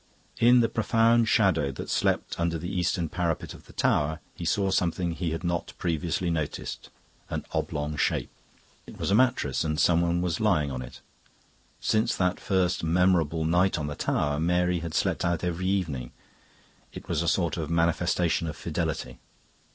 In 0.39 0.61
the 0.61 0.67
profound 0.67 1.27
shadow 1.29 1.71
that 1.73 1.87
slept 1.87 2.39
under 2.39 2.57
the 2.57 2.75
eastern 2.75 3.07
parapet 3.07 3.53
of 3.53 3.65
the 3.67 3.73
tower, 3.73 4.19
he 4.33 4.45
saw 4.45 4.71
something 4.71 5.11
he 5.11 5.29
had 5.29 5.43
not 5.43 5.73
previously 5.77 6.31
noticed 6.31 6.89
an 7.29 7.45
oblong 7.51 7.97
shape. 7.97 8.31
It 8.87 8.97
was 8.97 9.11
a 9.11 9.13
mattress, 9.13 9.63
and 9.63 9.79
someone 9.79 10.19
was 10.19 10.39
lying 10.39 10.71
on 10.71 10.81
it. 10.81 11.01
Since 11.79 12.15
that 12.17 12.39
first 12.39 12.83
memorable 12.83 13.45
night 13.45 13.77
on 13.77 13.85
the 13.85 13.95
tower, 13.95 14.39
Mary 14.39 14.79
had 14.79 14.95
slept 14.95 15.23
out 15.23 15.43
every 15.43 15.67
evening; 15.67 16.13
it 16.91 17.07
was 17.07 17.21
a 17.21 17.27
sort 17.27 17.55
of 17.55 17.69
manifestation 17.69 18.47
of 18.47 18.57
fidelity. 18.57 19.19